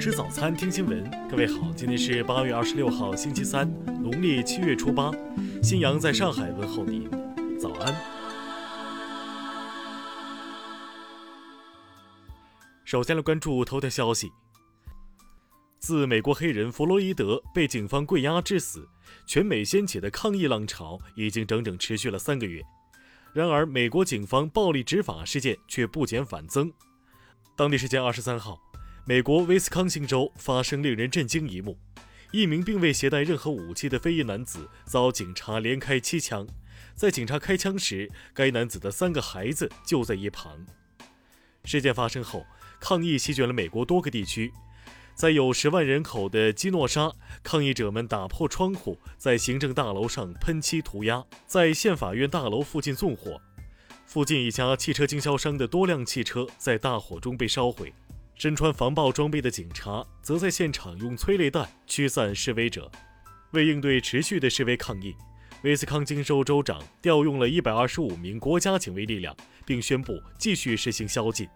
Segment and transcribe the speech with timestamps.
[0.00, 1.28] 吃早餐，听新闻。
[1.28, 3.70] 各位好，今天是八月二十六号，星期三，
[4.02, 5.10] 农历七月初八。
[5.62, 7.06] 新阳在上海问候您，
[7.60, 7.94] 早安。
[12.82, 14.32] 首先来关注头条消息。
[15.78, 18.88] 自美国黑人弗洛伊德被警方跪压致死，
[19.26, 22.62] 全美掀起的抗议浪潮已经整整持续了三个月。
[23.34, 26.72] 然而，美国警方暴力执法事件却不减反增。
[27.54, 28.58] 当地时间二十三号。
[29.10, 31.76] 美国威斯康星州发生令人震惊一幕：
[32.30, 36.46] 一名并未携带任何武器的非裔男子遭警察连开七枪。
[36.94, 40.64] 在警察开枪时，该男子的三个孩子就在一旁。
[41.64, 42.46] 事件发生后，
[42.78, 44.52] 抗议席卷了美国多个地区。
[45.12, 47.10] 在有十万人口的基诺沙，
[47.42, 53.40] 抗议者们打破窗户，在行政大楼上喷漆涂鸦，在县法院大楼附近纵火。
[54.06, 57.92] 附近一家汽车经销商的多辆汽车在大火中被烧毁。
[58.40, 62.90] 身穿防爆装备的警察则在现场用催泪弹驱散示威者。
[63.50, 65.14] 为应对持续的示威抗议，
[65.62, 71.46] 威斯康星州州长调用了一百二十五名国家警卫力量，并宣布继续实行宵禁。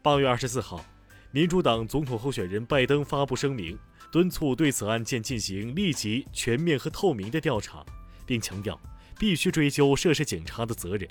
[0.00, 0.82] 八月二十四号，
[1.30, 3.78] 民主党总统候选人拜登发布声明，
[4.10, 7.84] 敦促对此案件进行立即、全面和透明的调查，
[8.24, 8.80] 并强调
[9.18, 11.06] 必须追究涉事警察的责任。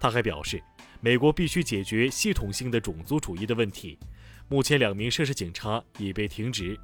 [0.00, 0.60] 他还表示，
[1.00, 3.98] 美国必须解决系统性的种族主义的问题。
[4.48, 6.78] 目前，两名涉事警察已被停职。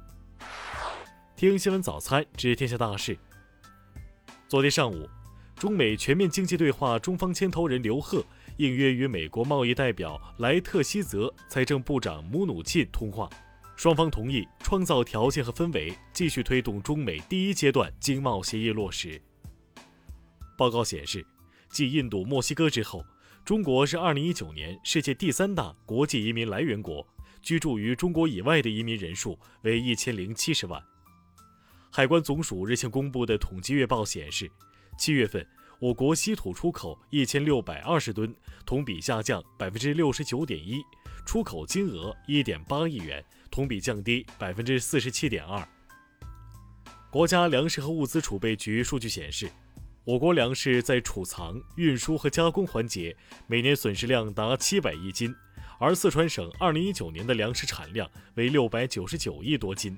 [1.35, 3.17] 听新闻早餐知天下大事。
[4.47, 5.07] 昨天上午，
[5.55, 8.25] 中美全面经济对话中方牵头人刘鹤
[8.57, 13.29] 应约与美国贸易代表莱特希泽、财政部长姆努钦通话，
[13.75, 19.21] 双方同意创造条件和氛围，继续推动中美第一阶段经贸协议落实。
[20.57, 21.23] 报告显示，
[21.69, 23.05] 继印度、墨西哥之后，
[23.45, 27.07] 中国是2019年世界第三大国际移民来源国。
[27.41, 30.81] 居住于中国以外的移民人数为一千零七十万。
[31.91, 34.49] 海关总署日前公布的统计月报显示，
[34.97, 35.45] 七月份
[35.79, 38.33] 我国稀土出口一千六百二十吨，
[38.65, 40.81] 同比下降百分之六十九点一，
[41.25, 45.67] 出口金额一点八亿元，同比降低百分之四十七点二。
[47.09, 49.49] 国家粮食和物资储备局数据显示，
[50.03, 53.15] 我国粮食在储藏、运输和加工环节
[53.47, 55.33] 每年损失量达七百亿斤。
[55.79, 59.97] 而四川省二零一九年的粮食产量为六百九十九亿多斤。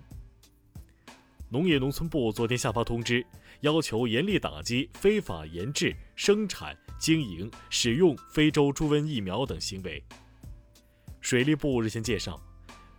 [1.50, 3.26] 农业农村部昨天下发通知，
[3.62, 10.02] 要求严厉打击非法研制、生产、经营、使用非洲猪瘟疫苗等行为。
[11.20, 12.40] 水利部日前介绍，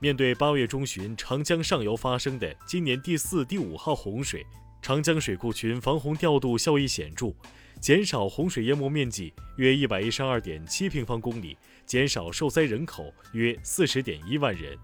[0.00, 4.44] 面对八月中旬长江上游发生的今年第四、第五号洪水，
[4.82, 7.32] 长江水库群防洪调度效益显著。
[7.81, 11.56] 减少洪水淹没面积约一百一十二点七平方公里，
[11.92, 14.78] 减少受灾人口约四十点一万人。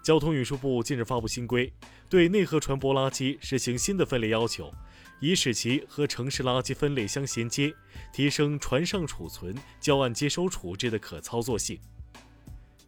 [0.00, 1.72] 交通运输部近日发布新规，
[2.08, 4.72] 对内河船舶垃圾实行新的分类要求，
[5.18, 7.74] 以使其和城市垃圾分类相衔接，
[8.12, 11.76] 提升船上储存、交岸接收处置的可操作性。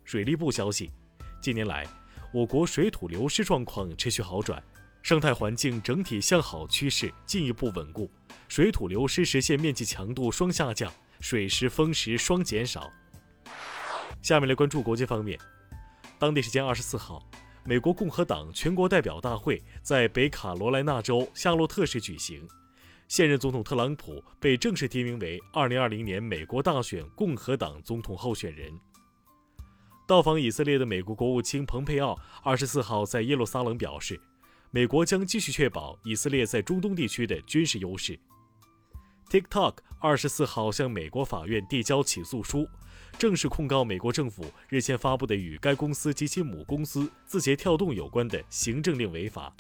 [0.05, 0.93] 水利部消息，
[1.43, 1.85] 近年来，
[2.33, 4.63] 我国水土流失状况持续好转，
[5.03, 8.09] 生态环境整体向好趋势进一步稳固。
[8.47, 12.91] 水土流失实现面积强度双下降，水蚀风蚀双减少。
[14.23, 15.39] 下面来关注国际方面。
[16.19, 17.23] 当地时间二十四号，
[17.65, 22.47] 美国共和党全国代表大会在北卡罗来纳州夏洛特市举行，
[23.09, 28.73] 现任总统特朗普被正式提名为二零二零年美国大选共和党总统候选人。
[30.07, 34.21] 到访以色列的美国国务卿蓬佩奥二十四号在耶路撒冷表示，
[34.71, 38.19] 美国将继续确保以色列在中东地区的军事优势。
[39.31, 42.69] TikTok 二十四号向美国法院递交起诉书，
[43.17, 49.55] 正式控告美国政府日前发布的与该公司及其母公司字节跳动有关的行政令违法。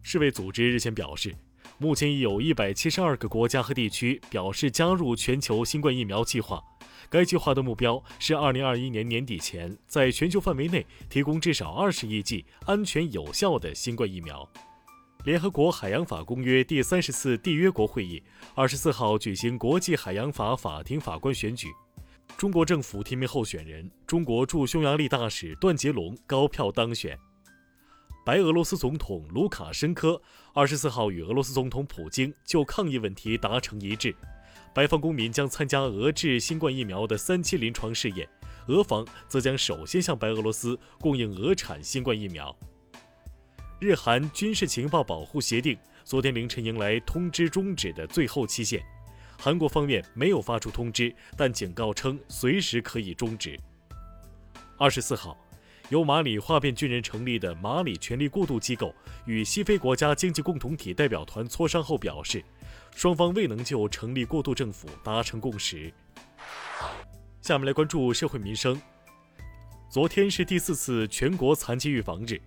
[0.00, 1.34] 世卫组织日前表示，
[1.78, 6.62] 目前已有一百七十二个国家和地区表示加入全球新冠疫苗计划。
[7.10, 14.48] 该计划的目标是二零二一年年底前，在全球范围内提供至少二十亿剂安全有效的新冠疫苗。
[15.24, 18.22] 联合国海洋法公约第三十次缔约国会议
[18.54, 21.66] 二十四号举行国际海洋法法庭法官选举，
[22.36, 27.18] 中国政府提名候选人中国驻匈牙利大使段杰龙高票当选。
[28.24, 30.20] 白俄罗斯总统卢卡申科
[30.54, 34.14] 二十四号与俄罗斯总统普京就抗疫问题达成一致，
[34.72, 38.26] 白方公民将参加俄制新冠疫苗的三期临床试验，
[38.68, 42.56] 俄方则将首先向白俄罗斯供应俄产新冠疫苗。
[43.80, 48.84] 日韩军事情报保护协定昨天凌晨迎来通知终止的最后期限，
[49.38, 53.56] 韩国方面没有发出通知，但警告称随时可以终止。
[54.76, 55.38] 二十四号，
[55.90, 58.92] 由马里化变军人成立的马里权力过渡机构
[59.26, 62.42] 与西非国家经济共同体代表团磋商后表示，
[62.96, 65.94] 双方未能就成立过渡政府达成共识。
[67.40, 68.80] 下面来关注社会民生。
[69.88, 72.40] 昨天是第四次全国残疾预防日，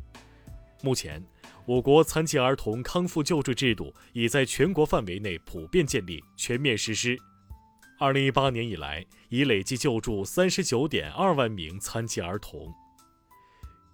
[0.84, 1.24] 目前，
[1.66, 7.18] 我国残疾儿童康复救助制度已在全国范围内普遍建立、全面实施。
[8.00, 12.74] 二零一八年以来，已累计救助三十九点二万名残疾儿童。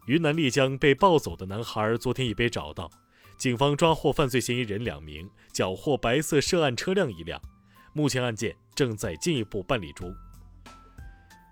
[0.05, 2.89] 云南丽江被抱走的男孩昨天已被找到，
[3.37, 7.41] 警方抓获犯罪嫌疑人两名，缴获白色涉案车辆一辆。
[7.91, 10.15] 目前案件正在进一步办理中。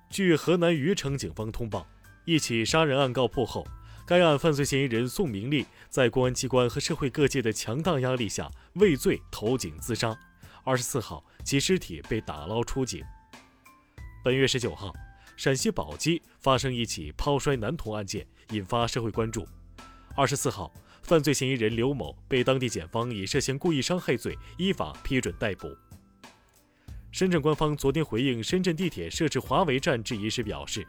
[0.10, 1.86] 据河南虞城警方通报，
[2.24, 3.68] 一起杀人案告破后，
[4.08, 10.16] 该案犯罪嫌疑人宋明利在公安机关和社会各界的强大压力下畏罪投井自杀。
[10.64, 13.04] 二十四号，其尸体被打捞出井。
[14.24, 14.94] 本月十九号。
[15.38, 19.46] 陕西宝鸡发生一起抛摔男童案件，引发社会关注。
[20.16, 20.74] 二十四号，
[21.04, 25.68] 犯罪嫌疑人刘某被当地检方以涉嫌故意伤害罪依法批准逮捕。
[27.12, 30.88] 深圳官方昨天回应深圳地铁设置华为站质疑时表示，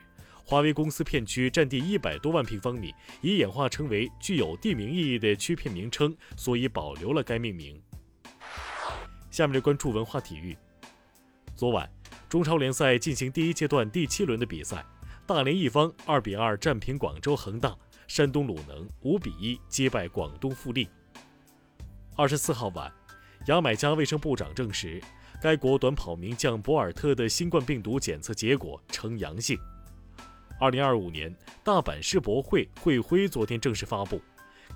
[0.49, 7.83] 华为公司片区占地一百多万平方米，已演化成为具有地名意义的区片名称，所以保留了该命名。
[9.29, 10.57] 下面来关注文化体育。
[11.57, 11.91] 昨晚。
[12.29, 14.85] 中超联赛进行第一阶段第七轮的比赛，
[15.27, 17.75] 大连一方二比二战平广州恒大，
[18.09, 20.89] 山东鲁能五比一击败广东富力。
[22.17, 22.93] 二十四号晚，
[23.47, 25.01] 牙买加卫生部长证实，
[25.41, 29.57] 该国短跑名将博尔特的新冠病毒检测结果呈阳性。
[30.59, 34.21] 二零二五年大阪世博会会徽昨天正式发布，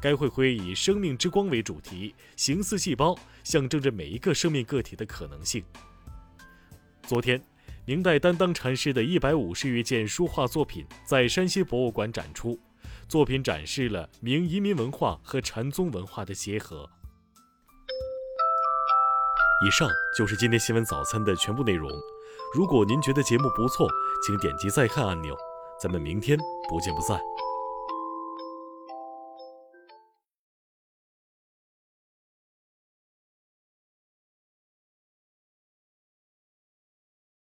[0.00, 5.64] 该会徽以“生命之光”为主题，形似细胞，象征着每一个生命个体的可能性。
[7.02, 7.42] 昨天，
[7.86, 12.60] 明代担当禅师的一百五十余件书画作品在山西博物馆展出。
[13.08, 16.88] 作品展示了明移民文化和禅宗文化的结合。
[19.66, 21.90] 以上就是今天新闻早餐的全部内容。
[22.54, 23.88] 如果您觉得节目不错，
[24.24, 25.36] 请点击再看按钮。
[25.80, 26.38] 咱们明天
[26.68, 27.18] 不见不散。